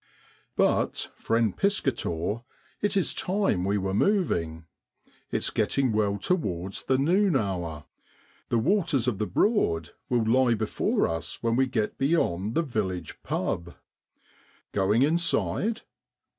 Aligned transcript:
But, 0.55 1.09
friend 1.15 1.55
Piscator, 1.55 2.41
it 2.81 2.97
is 2.97 3.13
time 3.13 3.63
we 3.63 3.77
were 3.77 3.93
moving. 3.93 4.65
It's 5.29 5.51
getting 5.51 5.91
well 5.91 6.17
towards 6.17 6.85
the 6.85 6.97
noon 6.97 7.35
hour. 7.35 7.85
The 8.49 8.57
waters 8.57 9.07
of 9.07 9.19
the 9.19 9.27
Broad 9.27 9.91
will 10.09 10.25
lie 10.25 10.55
before 10.55 11.07
us 11.07 11.43
when 11.43 11.55
we 11.55 11.67
get 11.67 11.99
beyond 11.99 12.55
the 12.55 12.63
village' 12.63 13.21
pub.' 13.23 13.75
Going 14.71 15.03
inside? 15.03 15.83